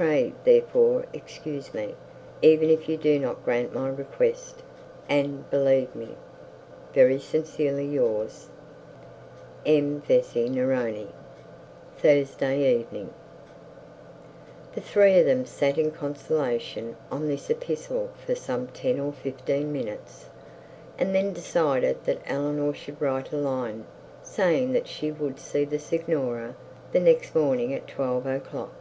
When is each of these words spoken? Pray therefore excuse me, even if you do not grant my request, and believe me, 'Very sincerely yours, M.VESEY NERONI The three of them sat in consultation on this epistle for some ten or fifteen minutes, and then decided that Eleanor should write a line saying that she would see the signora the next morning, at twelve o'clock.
Pray 0.00 0.32
therefore 0.44 1.04
excuse 1.12 1.74
me, 1.74 1.96
even 2.40 2.70
if 2.70 2.88
you 2.88 2.96
do 2.96 3.18
not 3.18 3.44
grant 3.44 3.74
my 3.74 3.88
request, 3.88 4.62
and 5.08 5.50
believe 5.50 5.92
me, 5.92 6.10
'Very 6.94 7.18
sincerely 7.18 7.84
yours, 7.84 8.46
M.VESEY 9.66 10.50
NERONI 10.50 11.08
The 12.00 13.10
three 14.80 15.18
of 15.18 15.26
them 15.26 15.44
sat 15.44 15.76
in 15.76 15.90
consultation 15.90 16.96
on 17.10 17.26
this 17.26 17.50
epistle 17.50 18.10
for 18.24 18.36
some 18.36 18.68
ten 18.68 19.00
or 19.00 19.12
fifteen 19.12 19.72
minutes, 19.72 20.26
and 20.96 21.12
then 21.12 21.32
decided 21.32 22.04
that 22.04 22.22
Eleanor 22.24 22.72
should 22.72 23.02
write 23.02 23.32
a 23.32 23.36
line 23.36 23.84
saying 24.22 24.74
that 24.74 24.86
she 24.86 25.10
would 25.10 25.40
see 25.40 25.64
the 25.64 25.80
signora 25.80 26.54
the 26.92 27.00
next 27.00 27.34
morning, 27.34 27.74
at 27.74 27.88
twelve 27.88 28.26
o'clock. 28.26 28.72